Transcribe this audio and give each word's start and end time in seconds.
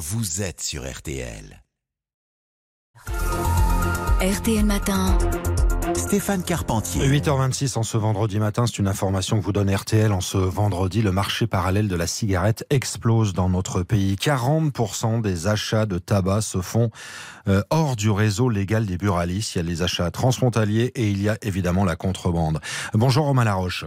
vous 0.00 0.40
êtes 0.40 0.62
sur 0.62 0.90
RTL. 0.90 1.62
RTL 4.22 4.64
Matin. 4.64 5.18
Stéphane 5.94 6.42
Carpentier. 6.42 7.06
8h26 7.06 7.76
en 7.76 7.82
ce 7.82 7.98
vendredi 7.98 8.38
matin, 8.38 8.66
c'est 8.66 8.78
une 8.78 8.88
information 8.88 9.38
que 9.38 9.44
vous 9.44 9.52
donne 9.52 9.70
RTL. 9.70 10.10
En 10.10 10.22
ce 10.22 10.38
vendredi, 10.38 11.02
le 11.02 11.12
marché 11.12 11.46
parallèle 11.46 11.86
de 11.86 11.96
la 11.96 12.06
cigarette 12.06 12.64
explose 12.70 13.34
dans 13.34 13.50
notre 13.50 13.82
pays. 13.82 14.14
40% 14.14 15.20
des 15.20 15.48
achats 15.48 15.84
de 15.84 15.98
tabac 15.98 16.40
se 16.40 16.62
font 16.62 16.90
euh, 17.46 17.62
hors 17.68 17.94
du 17.94 18.08
réseau 18.10 18.48
légal 18.48 18.86
des 18.86 18.96
buralistes. 18.96 19.54
Il 19.54 19.58
y 19.58 19.60
a 19.60 19.64
les 19.64 19.82
achats 19.82 20.10
transfrontaliers 20.10 20.92
et 20.94 21.10
il 21.10 21.20
y 21.20 21.28
a 21.28 21.36
évidemment 21.42 21.84
la 21.84 21.96
contrebande. 21.96 22.58
Bonjour 22.94 23.26
Romain 23.26 23.44
Laroche. 23.44 23.84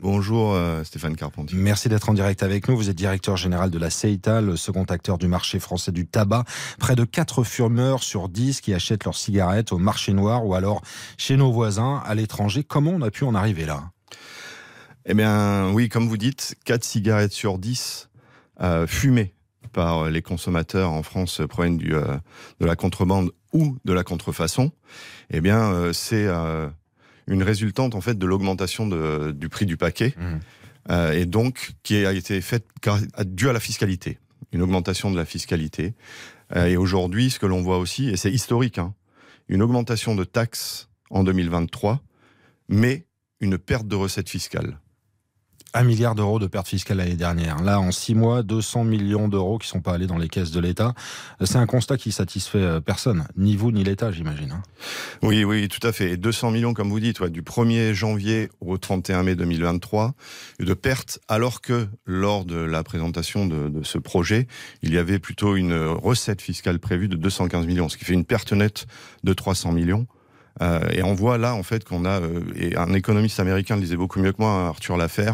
Bonjour 0.00 0.54
euh, 0.54 0.82
Stéphane 0.82 1.14
Carpentier. 1.14 1.56
Merci 1.56 1.88
d'être 1.88 2.08
en 2.08 2.14
direct 2.14 2.42
avec 2.42 2.68
nous. 2.68 2.76
Vous 2.76 2.90
êtes 2.90 2.96
directeur 2.96 3.36
général 3.36 3.70
de 3.70 3.78
la 3.78 3.90
CEITA, 3.90 4.40
le 4.40 4.56
second 4.56 4.84
acteur 4.84 5.18
du 5.18 5.28
marché 5.28 5.60
français 5.60 5.92
du 5.92 6.06
tabac. 6.06 6.44
Près 6.78 6.96
de 6.96 7.04
4 7.04 7.44
fumeurs 7.44 8.02
sur 8.02 8.28
10 8.28 8.60
qui 8.60 8.74
achètent 8.74 9.04
leurs 9.04 9.16
cigarettes 9.16 9.72
au 9.72 9.78
marché 9.78 10.12
noir 10.12 10.44
ou 10.44 10.54
alors 10.54 10.82
chez 11.16 11.36
nos 11.36 11.52
voisins 11.52 12.02
à 12.04 12.14
l'étranger. 12.14 12.64
Comment 12.64 12.90
on 12.90 13.02
a 13.02 13.10
pu 13.10 13.24
en 13.24 13.34
arriver 13.34 13.64
là? 13.64 13.84
Eh 15.06 15.14
bien 15.14 15.70
oui, 15.70 15.88
comme 15.88 16.08
vous 16.08 16.16
dites, 16.16 16.56
4 16.64 16.82
cigarettes 16.82 17.32
sur 17.32 17.58
10 17.58 18.08
euh, 18.60 18.86
fumées 18.86 19.34
par 19.72 20.10
les 20.10 20.22
consommateurs 20.22 20.90
en 20.90 21.02
France 21.02 21.40
proviennent 21.48 21.78
du, 21.78 21.94
euh, 21.94 22.16
de 22.60 22.66
la 22.66 22.76
contrebande 22.76 23.30
ou 23.52 23.76
de 23.84 23.92
la 23.92 24.02
contrefaçon. 24.02 24.72
Eh 25.30 25.40
bien 25.40 25.72
euh, 25.72 25.92
c'est 25.92 26.26
une 27.26 27.42
résultante 27.42 27.94
en 27.94 28.00
fait 28.00 28.18
de 28.18 28.26
l'augmentation 28.26 28.86
du 29.32 29.48
prix 29.48 29.66
du 29.66 29.76
paquet 29.76 30.14
Mmh. 30.16 30.40
euh, 30.90 31.12
et 31.12 31.26
donc 31.26 31.72
qui 31.82 32.04
a 32.04 32.12
été 32.12 32.40
faite 32.40 32.66
due 33.24 33.48
à 33.48 33.52
la 33.52 33.60
fiscalité, 33.60 34.18
une 34.52 34.62
augmentation 34.62 35.10
de 35.10 35.16
la 35.16 35.24
fiscalité. 35.24 35.94
Euh, 36.54 36.66
et 36.66 36.76
aujourd'hui, 36.76 37.30
ce 37.30 37.38
que 37.38 37.46
l'on 37.46 37.62
voit 37.62 37.78
aussi, 37.78 38.08
et 38.08 38.16
c'est 38.16 38.30
historique, 38.30 38.78
hein, 38.78 38.94
une 39.48 39.62
augmentation 39.62 40.14
de 40.14 40.24
taxes 40.24 40.88
en 41.10 41.24
2023, 41.24 42.02
mais 42.68 43.06
une 43.40 43.58
perte 43.58 43.86
de 43.86 43.96
recettes 43.96 44.28
fiscales. 44.28 44.78
Un 45.76 45.82
milliard 45.82 46.14
d'euros 46.14 46.38
de 46.38 46.46
pertes 46.46 46.68
fiscales 46.68 46.98
l'année 46.98 47.16
dernière. 47.16 47.60
Là, 47.60 47.80
en 47.80 47.90
six 47.90 48.14
mois, 48.14 48.44
200 48.44 48.84
millions 48.84 49.26
d'euros 49.26 49.58
qui 49.58 49.66
sont 49.66 49.80
pas 49.80 49.94
allés 49.94 50.06
dans 50.06 50.18
les 50.18 50.28
caisses 50.28 50.52
de 50.52 50.60
l'État. 50.60 50.94
C'est 51.44 51.56
un 51.56 51.66
constat 51.66 51.96
qui 51.96 52.12
satisfait 52.12 52.58
euh, 52.58 52.80
personne, 52.80 53.26
ni 53.36 53.56
vous 53.56 53.72
ni 53.72 53.82
l'État, 53.82 54.12
j'imagine. 54.12 54.52
hein. 54.52 54.62
Oui, 55.22 55.42
oui, 55.42 55.66
tout 55.66 55.84
à 55.84 55.90
fait. 55.90 56.12
Et 56.12 56.16
200 56.16 56.52
millions, 56.52 56.74
comme 56.74 56.90
vous 56.90 57.00
dites, 57.00 57.24
du 57.24 57.42
1er 57.42 57.92
janvier 57.92 58.50
au 58.60 58.78
31 58.78 59.24
mai 59.24 59.34
2023, 59.34 60.14
de 60.60 60.74
pertes, 60.74 61.18
alors 61.26 61.60
que 61.60 61.88
lors 62.06 62.44
de 62.44 62.56
la 62.56 62.84
présentation 62.84 63.44
de, 63.44 63.68
de 63.68 63.82
ce 63.82 63.98
projet, 63.98 64.46
il 64.82 64.94
y 64.94 64.98
avait 64.98 65.18
plutôt 65.18 65.56
une 65.56 65.74
recette 65.74 66.40
fiscale 66.40 66.78
prévue 66.78 67.08
de 67.08 67.16
215 67.16 67.66
millions, 67.66 67.88
ce 67.88 67.96
qui 67.96 68.04
fait 68.04 68.14
une 68.14 68.24
perte 68.24 68.52
nette 68.52 68.86
de 69.24 69.32
300 69.32 69.72
millions. 69.72 70.06
Euh, 70.62 70.80
et 70.92 71.02
on 71.02 71.14
voit 71.14 71.36
là 71.38 71.54
en 71.54 71.62
fait 71.62 71.84
qu'on 71.84 72.04
a, 72.04 72.20
euh, 72.20 72.40
et 72.54 72.76
un 72.76 72.92
économiste 72.92 73.40
américain 73.40 73.74
le 73.74 73.82
disait 73.82 73.96
beaucoup 73.96 74.20
mieux 74.20 74.32
que 74.32 74.40
moi, 74.40 74.50
hein, 74.50 74.66
Arthur 74.68 74.96
Laffer, 74.96 75.32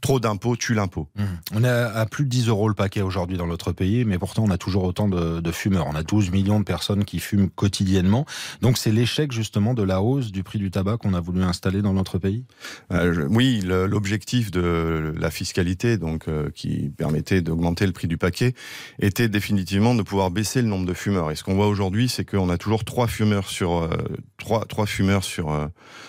trop 0.00 0.18
d'impôts 0.18 0.56
tue 0.56 0.74
l'impôt. 0.74 1.08
Mmh. 1.16 1.22
On 1.54 1.64
est 1.64 1.68
à 1.68 2.06
plus 2.06 2.24
de 2.24 2.30
10 2.30 2.48
euros 2.48 2.68
le 2.68 2.74
paquet 2.74 3.02
aujourd'hui 3.02 3.36
dans 3.36 3.46
notre 3.46 3.72
pays, 3.72 4.04
mais 4.04 4.18
pourtant 4.18 4.44
on 4.44 4.50
a 4.50 4.56
toujours 4.58 4.84
autant 4.84 5.08
de, 5.08 5.40
de 5.40 5.52
fumeurs. 5.52 5.86
On 5.88 5.94
a 5.94 6.02
12 6.02 6.30
millions 6.30 6.58
de 6.58 6.64
personnes 6.64 7.04
qui 7.04 7.18
fument 7.18 7.48
quotidiennement. 7.50 8.24
Donc 8.62 8.78
c'est 8.78 8.92
l'échec 8.92 9.30
justement 9.32 9.74
de 9.74 9.82
la 9.82 10.00
hausse 10.00 10.32
du 10.32 10.42
prix 10.42 10.58
du 10.58 10.70
tabac 10.70 10.96
qu'on 10.96 11.14
a 11.14 11.20
voulu 11.20 11.42
installer 11.42 11.82
dans 11.82 11.92
notre 11.92 12.18
pays? 12.18 12.44
Euh, 12.92 13.12
je- 13.12 13.20
oui, 13.22 13.60
l'objectif 13.64 14.50
de 14.50 15.14
la 15.18 15.30
fiscalité, 15.30 15.98
donc 15.98 16.26
qui 16.54 16.90
permettait 16.96 17.42
d'augmenter 17.42 17.86
le 17.86 17.92
prix 17.92 18.08
du 18.08 18.16
paquet, 18.16 18.54
était 19.00 19.28
définitivement 19.28 19.94
de 19.94 20.02
pouvoir 20.02 20.30
baisser 20.30 20.62
le 20.62 20.68
nombre 20.68 20.86
de 20.86 20.94
fumeurs. 20.94 21.30
Et 21.30 21.36
ce 21.36 21.44
qu'on 21.44 21.54
voit 21.54 21.68
aujourd'hui, 21.68 22.08
c'est 22.08 22.24
qu'on 22.24 22.48
a 22.48 22.56
toujours 22.58 22.84
trois 22.84 23.06
fumeurs 23.06 23.48
sur 23.48 23.72
euh, 23.82 23.88
trois, 24.62 24.66
trois 24.66 24.86
fumeurs 24.86 25.24
sur 25.24 25.50
euh, 25.50 25.66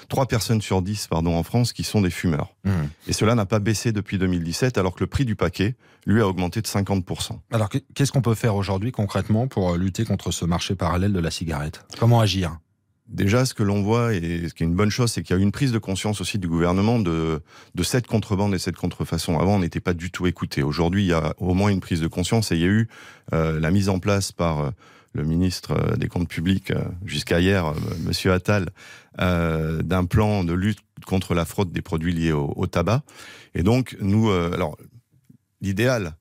trois 0.10 0.26
personnes 0.28 0.62
sur 0.62 0.82
dix, 0.82 1.08
pardon, 1.08 1.36
en 1.36 1.44
France 1.44 1.74
qui 1.74 1.84
sont 1.84 2.02
des 2.02 2.10
fumeurs. 2.10 2.56
Mmh. 2.64 2.72
Et 3.08 3.14
cela 3.14 3.36
n'a 3.36 3.46
pas 3.46 3.60
baissé 3.60 3.92
depuis 3.92 4.18
2017, 4.18 4.78
alors 4.78 4.96
que 4.96 5.00
le 5.02 5.08
prix 5.08 5.26
du 5.26 5.36
paquet, 5.36 5.76
lui, 6.06 6.22
a 6.22 6.28
augmenté 6.28 6.62
de 6.62 6.68
50 6.68 7.06
Alors 7.52 7.70
que- 7.70 7.78
qu'est-ce 7.94 8.12
qu'on 8.12 8.22
peut 8.22 8.36
faire 8.36 8.56
aujourd'hui 8.56 8.92
concrètement 8.92 9.48
pour 9.48 9.74
euh, 9.74 9.78
lutter 9.78 10.06
contre 10.06 10.32
ce 10.32 10.46
marché 10.46 10.76
parallèle 10.76 11.14
de 11.14 11.20
la 11.20 11.32
cigarette? 11.32 11.86
Comment 12.00 12.20
agir? 12.20 12.58
Déjà, 13.10 13.46
ce 13.46 13.54
que 13.54 13.64
l'on 13.64 13.82
voit, 13.84 14.14
et 14.14 14.48
ce 14.48 14.54
qui 14.54 14.64
est 14.64 14.66
une 14.66 14.76
bonne 14.76 14.90
chose, 14.90 15.12
c'est 15.12 15.22
qu'il 15.24 15.36
y 15.36 15.38
a 15.38 15.40
eu 15.40 15.44
une 15.44 15.52
prise 15.52 15.72
de 15.72 15.78
conscience 15.78 16.22
aussi 16.22 16.40
du 16.40 16.48
gouvernement 16.48 17.00
de, 17.00 17.42
de 17.76 17.84
cette 17.84 18.08
contrebande 18.08 18.56
et 18.56 18.60
cette 18.60 18.78
contrefaçon. 18.78 19.40
Avant, 19.40 19.56
on 19.56 19.60
n'était 19.60 19.82
pas 19.82 19.94
du 19.94 20.10
tout 20.10 20.26
écouté. 20.26 20.64
Aujourd'hui, 20.64 21.04
il 21.04 21.08
y 21.10 21.14
a 21.14 21.34
au 21.38 21.54
moins 21.54 21.70
une 21.70 21.82
prise 21.82 22.00
de 22.00 22.08
conscience 22.08 22.52
et 22.52 22.56
il 22.56 22.62
y 22.62 22.66
a 22.66 22.68
eu 22.70 22.88
euh, 23.34 23.60
la 23.60 23.72
mise 23.72 23.90
en 23.90 24.00
place 24.00 24.32
par 24.32 24.72
le 25.14 25.24
ministre 25.24 25.72
euh, 25.72 25.96
des 25.96 26.08
Comptes 26.08 26.28
publics, 26.28 26.72
euh, 26.72 26.84
jusqu'à 27.06 27.40
hier, 27.40 27.66
euh, 27.68 27.74
Monsieur 28.06 28.34
Attal, 28.34 28.70
euh, 29.22 29.82
d'un 29.82 30.06
plan 30.06 30.44
de 30.44 30.54
lutte 30.54 30.80
contre 31.06 31.34
la 31.34 31.46
fraude 31.46 31.72
des 31.72 31.82
produits 31.82 32.14
liés 32.14 32.32
au, 32.32 32.52
au 32.56 32.68
tabac. 32.68 33.04
Et 33.54 33.64
donc, 33.64 33.96
nous, 34.02 34.30
euh, 34.30 34.52
alors, 34.54 34.78
l'idéal, 35.62 36.16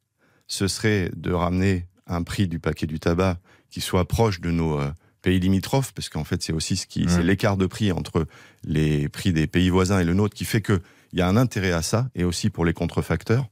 ce 0.46 0.68
serait 0.68 1.10
de 1.16 1.32
ramener 1.32 1.86
un 2.06 2.22
prix 2.22 2.48
du 2.48 2.58
paquet 2.58 2.86
du 2.86 3.00
tabac 3.00 3.38
qui 3.70 3.80
soit 3.80 4.06
proche 4.06 4.40
de 4.40 4.50
nos 4.50 4.78
euh, 4.78 4.90
pays 5.22 5.40
limitrophes, 5.40 5.92
parce 5.94 6.08
qu'en 6.08 6.24
fait, 6.24 6.42
c'est 6.42 6.52
aussi 6.52 6.76
ce 6.76 6.86
qui, 6.86 7.04
Mmh. 7.04 7.08
c'est 7.08 7.22
l'écart 7.22 7.56
de 7.56 7.66
prix 7.66 7.92
entre 7.92 8.26
les 8.64 9.08
prix 9.08 9.32
des 9.32 9.46
pays 9.46 9.70
voisins 9.70 10.00
et 10.00 10.04
le 10.04 10.14
nôtre 10.14 10.34
qui 10.34 10.44
fait 10.44 10.60
que 10.60 10.80
il 11.12 11.18
y 11.18 11.22
a 11.22 11.28
un 11.28 11.36
intérêt 11.36 11.72
à 11.72 11.82
ça, 11.82 12.08
et 12.14 12.24
aussi 12.24 12.48
pour 12.50 12.64
les 12.64 12.72
contrefacteurs. 12.72 13.46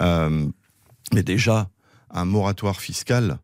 Mais 0.00 1.22
déjà, 1.24 1.68
un 2.10 2.24
moratoire 2.24 2.80
fiscal, 2.80 3.38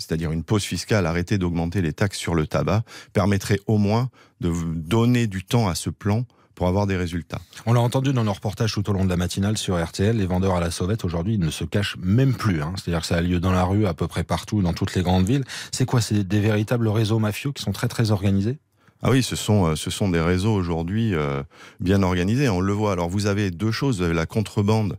c'est-à-dire 0.00 0.32
une 0.32 0.42
pause 0.42 0.64
fiscale, 0.64 1.06
arrêter 1.06 1.38
d'augmenter 1.38 1.82
les 1.82 1.92
taxes 1.92 2.18
sur 2.18 2.34
le 2.34 2.46
tabac, 2.46 2.82
permettrait 3.12 3.60
au 3.66 3.78
moins 3.78 4.08
de 4.40 4.52
donner 4.74 5.26
du 5.26 5.44
temps 5.44 5.68
à 5.68 5.74
ce 5.74 5.90
plan 5.90 6.24
pour 6.54 6.68
avoir 6.68 6.86
des 6.86 6.96
résultats. 6.96 7.40
On 7.64 7.72
l'a 7.72 7.80
entendu 7.80 8.12
dans 8.12 8.24
nos 8.24 8.32
reportages 8.34 8.72
tout 8.74 8.88
au 8.90 8.92
long 8.92 9.04
de 9.04 9.08
la 9.08 9.16
matinale 9.16 9.56
sur 9.56 9.82
RTL, 9.82 10.16
les 10.16 10.26
vendeurs 10.26 10.56
à 10.56 10.60
la 10.60 10.70
sauvette 10.70 11.04
aujourd'hui 11.04 11.34
ils 11.34 11.40
ne 11.40 11.50
se 11.50 11.64
cachent 11.64 11.96
même 12.02 12.34
plus. 12.34 12.60
hein. 12.62 12.74
C'est-à-dire 12.76 13.00
que 13.00 13.06
ça 13.06 13.16
a 13.16 13.20
lieu 13.22 13.40
dans 13.40 13.52
la 13.52 13.64
rue 13.64 13.86
à 13.86 13.94
peu 13.94 14.06
près 14.08 14.24
partout, 14.24 14.60
dans 14.60 14.74
toutes 14.74 14.94
les 14.94 15.02
grandes 15.02 15.26
villes. 15.26 15.44
C'est 15.72 15.86
quoi 15.86 16.00
C'est 16.00 16.22
des 16.22 16.40
véritables 16.40 16.88
réseaux 16.88 17.18
mafieux 17.18 17.52
qui 17.52 17.62
sont 17.62 17.72
très 17.72 17.88
très 17.88 18.10
organisés? 18.10 18.58
Ah 19.02 19.10
oui, 19.10 19.22
ce 19.22 19.34
sont, 19.36 19.64
euh, 19.68 19.76
ce 19.76 19.90
sont 19.90 20.10
des 20.10 20.20
réseaux 20.20 20.52
aujourd'hui 20.52 21.14
euh, 21.14 21.42
bien 21.80 22.02
organisés, 22.02 22.50
on 22.50 22.60
le 22.60 22.74
voit. 22.74 22.92
Alors 22.92 23.08
vous 23.08 23.24
avez 23.26 23.50
deux 23.50 23.72
choses, 23.72 23.98
vous 23.98 24.04
avez 24.04 24.12
la 24.14 24.26
contrebande 24.26 24.98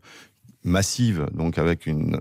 massive, 0.63 1.27
donc 1.33 1.57
avec 1.57 1.87
une, 1.87 2.19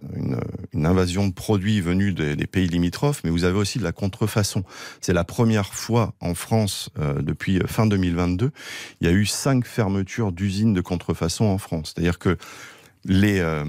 invasion 0.74 1.28
de 1.28 1.32
produits 1.32 1.80
venus 1.80 2.14
des, 2.14 2.46
pays 2.46 2.66
limitrophes, 2.66 3.20
mais 3.24 3.30
vous 3.30 3.44
avez 3.44 3.58
aussi 3.58 3.78
de 3.78 3.84
la 3.84 3.92
contrefaçon. 3.92 4.64
C'est 5.00 5.12
la 5.12 5.24
première 5.24 5.74
fois 5.74 6.14
en 6.20 6.34
France, 6.34 6.90
euh, 6.98 7.20
depuis 7.22 7.60
fin 7.66 7.86
2022, 7.86 8.50
il 9.00 9.06
y 9.06 9.10
a 9.10 9.12
eu 9.12 9.26
cinq 9.26 9.66
fermetures 9.66 10.32
d'usines 10.32 10.72
de 10.72 10.80
contrefaçon 10.80 11.44
en 11.44 11.58
France. 11.58 11.92
C'est-à-dire 11.94 12.18
que 12.18 12.38
les, 13.04 13.40
euh, 13.40 13.64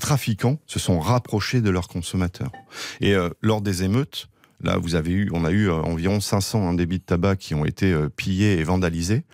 trafiquants 0.00 0.60
se 0.66 0.78
sont 0.78 1.00
rapprochés 1.00 1.60
de 1.60 1.70
leurs 1.70 1.88
consommateurs. 1.88 2.52
Et 3.00 3.14
euh, 3.14 3.30
lors 3.40 3.60
des 3.60 3.84
émeutes, 3.84 4.28
Là, 4.62 4.76
vous 4.76 4.94
avez 4.94 5.10
eu, 5.12 5.30
on 5.32 5.46
a 5.46 5.50
eu 5.52 5.70
environ 5.70 6.20
500 6.20 6.68
hein, 6.68 6.74
débits 6.74 6.98
de 6.98 7.04
tabac 7.04 7.36
qui 7.36 7.54
ont 7.54 7.64
été 7.64 7.96
pillés 8.14 8.58
et 8.58 8.62
vandalisés. 8.62 9.24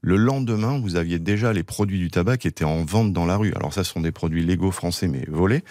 Le 0.00 0.16
lendemain, 0.16 0.78
vous 0.78 0.96
aviez 0.96 1.18
déjà 1.18 1.52
les 1.52 1.64
produits 1.64 1.98
du 1.98 2.10
tabac 2.10 2.38
qui 2.38 2.48
étaient 2.48 2.64
en 2.64 2.84
vente 2.84 3.12
dans 3.12 3.26
la 3.26 3.36
rue. 3.36 3.52
Alors 3.54 3.72
ça, 3.72 3.82
ce 3.84 3.92
sont 3.92 4.00
des 4.00 4.12
produits 4.12 4.44
légaux 4.44 4.70
français, 4.70 5.08
mais 5.08 5.24
volés. 5.28 5.64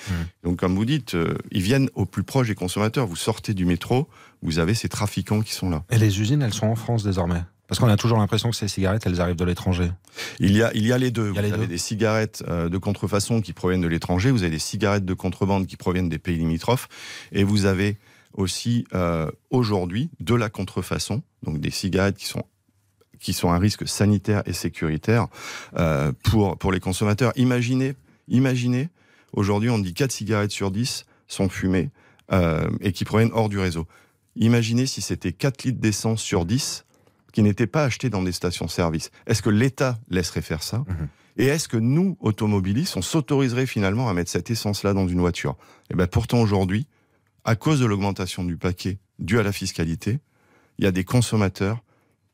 Donc, 0.43 0.57
comme 0.59 0.75
vous 0.75 0.85
dites, 0.85 1.15
euh, 1.15 1.37
ils 1.51 1.61
viennent 1.61 1.89
au 1.95 2.05
plus 2.05 2.23
proche 2.23 2.47
des 2.47 2.55
consommateurs. 2.55 3.07
Vous 3.07 3.15
sortez 3.15 3.53
du 3.53 3.65
métro, 3.65 4.07
vous 4.41 4.59
avez 4.59 4.73
ces 4.73 4.89
trafiquants 4.89 5.41
qui 5.41 5.53
sont 5.53 5.69
là. 5.69 5.83
Et 5.89 5.97
les 5.97 6.19
usines, 6.19 6.41
elles 6.41 6.53
sont 6.53 6.67
en 6.67 6.75
France 6.75 7.03
désormais? 7.03 7.41
Parce 7.67 7.79
qu'on 7.79 7.89
a 7.89 7.97
toujours 7.97 8.17
l'impression 8.17 8.49
que 8.49 8.55
ces 8.55 8.69
cigarettes, 8.69 9.05
elles 9.05 9.19
arrivent 9.19 9.35
de 9.35 9.43
l'étranger. 9.43 9.91
Il 10.39 10.55
y 10.55 10.63
a, 10.63 10.73
il 10.73 10.87
y 10.87 10.93
a 10.93 10.97
les 10.97 11.11
deux. 11.11 11.31
Il 11.31 11.35
y 11.35 11.39
a 11.39 11.41
vous 11.41 11.47
les 11.47 11.53
avez 11.53 11.63
deux. 11.63 11.73
des 11.73 11.77
cigarettes 11.77 12.43
euh, 12.47 12.69
de 12.69 12.77
contrefaçon 12.77 13.41
qui 13.41 13.51
proviennent 13.51 13.81
de 13.81 13.87
l'étranger, 13.87 14.31
vous 14.31 14.43
avez 14.43 14.51
des 14.51 14.59
cigarettes 14.59 15.05
de 15.05 15.13
contrebande 15.13 15.67
qui 15.67 15.75
proviennent 15.75 16.07
des 16.07 16.19
pays 16.19 16.37
limitrophes, 16.37 16.87
et 17.33 17.43
vous 17.43 17.65
avez 17.65 17.97
aussi 18.33 18.85
euh, 18.93 19.29
aujourd'hui 19.49 20.09
de 20.21 20.35
la 20.35 20.49
contrefaçon, 20.49 21.23
donc 21.43 21.59
des 21.59 21.71
cigarettes 21.71 22.17
qui 22.17 22.25
sont 22.25 22.43
qui 23.19 23.33
sont 23.33 23.51
un 23.51 23.59
risque 23.59 23.87
sanitaire 23.87 24.43
et 24.45 24.53
sécuritaire 24.53 25.27
euh, 25.77 26.11
pour 26.23 26.57
pour 26.57 26.71
les 26.71 26.79
consommateurs. 26.79 27.31
Imaginez, 27.35 27.95
imaginez, 28.27 28.89
aujourd'hui 29.33 29.69
on 29.69 29.79
dit 29.79 29.93
4 29.93 30.11
cigarettes 30.11 30.51
sur 30.51 30.71
10 30.71 31.05
sont 31.27 31.49
fumées 31.49 31.89
euh, 32.31 32.69
et 32.81 32.91
qui 32.91 33.05
proviennent 33.05 33.31
hors 33.33 33.49
du 33.49 33.59
réseau. 33.59 33.85
Imaginez 34.35 34.85
si 34.85 35.01
c'était 35.01 35.31
4 35.31 35.63
litres 35.63 35.79
d'essence 35.79 36.21
sur 36.21 36.45
10 36.45 36.85
qui 37.33 37.43
n'étaient 37.43 37.67
pas 37.67 37.83
achetés 37.83 38.09
dans 38.09 38.23
des 38.23 38.31
stations-service. 38.31 39.11
Est-ce 39.27 39.41
que 39.41 39.49
l'État 39.49 39.99
laisserait 40.09 40.41
faire 40.41 40.63
ça? 40.63 40.79
Mhm. 40.79 41.07
Et 41.37 41.45
est-ce 41.45 41.67
que 41.67 41.77
nous, 41.77 42.17
automobilistes, 42.19 42.97
on 42.97 43.03
s'autoriserait 43.03 43.67
finalement 43.67 44.09
à 44.09 44.13
mettre 44.13 44.31
cette 44.31 44.49
essence-là 44.49 44.93
dans 44.93 45.07
une 45.07 45.19
voiture? 45.19 45.55
Eh 45.91 45.95
bien, 45.95 46.07
pourtant 46.07 46.41
aujourd'hui, 46.41 46.87
à 47.45 47.55
cause 47.55 47.79
de 47.79 47.85
l'augmentation 47.85 48.43
du 48.43 48.57
paquet 48.57 48.97
due 49.19 49.39
à 49.39 49.43
la 49.43 49.51
fiscalité, 49.51 50.19
il 50.79 50.85
y 50.85 50.87
a 50.87 50.91
des 50.91 51.03
consommateurs 51.03 51.83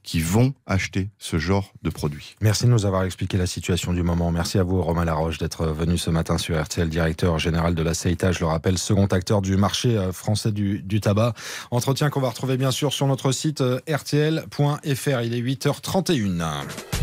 qui 0.04 0.20
vont 0.20 0.54
acheter 0.66 1.10
ce 1.18 1.38
genre 1.38 1.74
de 1.82 1.90
produits. 1.90 2.36
Merci 2.42 2.66
de 2.66 2.70
nous 2.70 2.86
avoir 2.86 3.04
expliqué 3.04 3.38
la 3.38 3.48
situation 3.48 3.94
du 3.94 4.04
moment. 4.04 4.32
Merci 4.32 4.60
à 4.60 4.64
vous, 4.64 4.82
Romain 4.82 5.06
Laroche, 5.06 5.38
d'être 5.38 5.66
venu 5.68 5.98
ce 5.98 6.10
matin 6.10 6.38
sur 6.38 6.62
RTL, 6.62 6.90
directeur 6.90 7.40
général 7.40 7.76
de 7.76 7.82
la 7.82 7.94
CETA, 7.94 8.32
je 8.32 8.40
le 8.40 8.48
rappelle, 8.48 8.78
second 8.78 9.06
acteur 9.06 9.42
du 9.42 9.58
marché 9.58 9.98
euh, 9.98 10.12
français 10.12 10.52
du, 10.52 10.82
du 10.82 11.00
tabac. 11.00 11.34
Entretien 11.72 12.10
qu'on 12.10 12.22
va 12.22 12.30
retrouver 12.30 12.58
bien 12.58 12.72
sûr 12.72 12.94
sur 12.94 13.08
notre 13.08 13.32
site 13.32 13.62
euh, 13.62 13.80
rtl.fr. 13.90 15.22
Il 15.22 15.34
est 15.34 15.42
8h31. 15.42 17.03